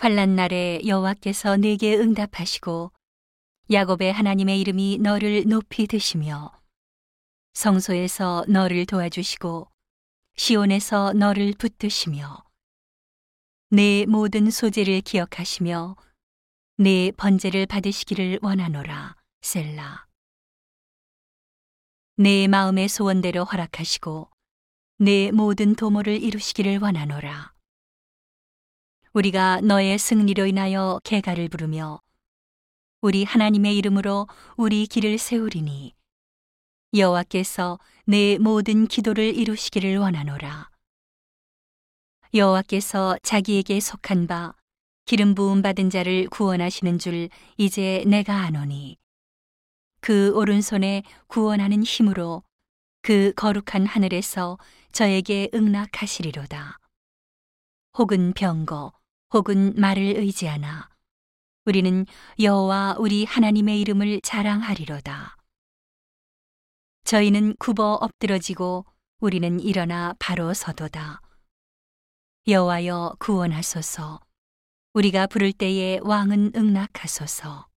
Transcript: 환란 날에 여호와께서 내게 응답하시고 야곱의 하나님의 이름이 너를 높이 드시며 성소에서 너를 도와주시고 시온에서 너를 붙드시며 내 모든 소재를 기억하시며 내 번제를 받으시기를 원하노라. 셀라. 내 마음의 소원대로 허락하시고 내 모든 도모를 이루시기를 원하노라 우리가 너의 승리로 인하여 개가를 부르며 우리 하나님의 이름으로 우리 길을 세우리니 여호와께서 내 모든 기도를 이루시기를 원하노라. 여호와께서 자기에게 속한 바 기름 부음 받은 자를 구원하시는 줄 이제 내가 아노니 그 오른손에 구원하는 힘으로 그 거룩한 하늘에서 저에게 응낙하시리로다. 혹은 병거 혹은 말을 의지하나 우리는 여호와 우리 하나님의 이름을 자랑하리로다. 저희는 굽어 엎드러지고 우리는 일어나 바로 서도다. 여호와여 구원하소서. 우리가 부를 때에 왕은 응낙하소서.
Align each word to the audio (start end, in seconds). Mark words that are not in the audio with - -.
환란 0.00 0.34
날에 0.34 0.80
여호와께서 0.86 1.58
내게 1.58 1.94
응답하시고 1.94 2.90
야곱의 3.70 4.14
하나님의 4.14 4.58
이름이 4.58 4.96
너를 5.02 5.44
높이 5.46 5.86
드시며 5.86 6.58
성소에서 7.52 8.46
너를 8.48 8.86
도와주시고 8.86 9.70
시온에서 10.36 11.12
너를 11.12 11.52
붙드시며 11.52 12.42
내 13.68 14.06
모든 14.08 14.50
소재를 14.50 15.02
기억하시며 15.02 15.96
내 16.78 17.12
번제를 17.14 17.66
받으시기를 17.66 18.38
원하노라. 18.40 19.16
셀라. 19.42 20.06
내 22.16 22.48
마음의 22.48 22.88
소원대로 22.88 23.44
허락하시고 23.44 24.30
내 24.96 25.30
모든 25.30 25.74
도모를 25.74 26.22
이루시기를 26.22 26.78
원하노라 26.78 27.52
우리가 29.12 29.60
너의 29.62 29.98
승리로 29.98 30.46
인하여 30.46 31.00
개가를 31.02 31.48
부르며 31.48 32.00
우리 33.00 33.24
하나님의 33.24 33.76
이름으로 33.76 34.28
우리 34.56 34.86
길을 34.86 35.18
세우리니 35.18 35.94
여호와께서 36.94 37.80
내 38.04 38.38
모든 38.38 38.86
기도를 38.86 39.34
이루시기를 39.34 39.96
원하노라. 39.96 40.70
여호와께서 42.34 43.18
자기에게 43.24 43.80
속한 43.80 44.28
바 44.28 44.54
기름 45.06 45.34
부음 45.34 45.60
받은 45.60 45.90
자를 45.90 46.28
구원하시는 46.28 47.00
줄 47.00 47.30
이제 47.56 48.04
내가 48.06 48.42
아노니 48.42 48.96
그 50.00 50.32
오른손에 50.36 51.02
구원하는 51.26 51.82
힘으로 51.82 52.44
그 53.02 53.32
거룩한 53.34 53.86
하늘에서 53.86 54.56
저에게 54.92 55.50
응낙하시리로다. 55.52 56.78
혹은 57.98 58.32
병거 58.34 58.99
혹은 59.32 59.72
말을 59.76 60.02
의지하나 60.02 60.88
우리는 61.64 62.04
여호와 62.40 62.96
우리 62.98 63.24
하나님의 63.24 63.80
이름을 63.80 64.20
자랑하리로다. 64.22 65.36
저희는 67.04 67.56
굽어 67.58 67.98
엎드러지고 68.00 68.86
우리는 69.20 69.60
일어나 69.60 70.14
바로 70.18 70.52
서도다. 70.54 71.20
여호와여 72.48 73.16
구원하소서. 73.18 74.20
우리가 74.94 75.26
부를 75.26 75.52
때에 75.52 76.00
왕은 76.02 76.52
응낙하소서. 76.56 77.69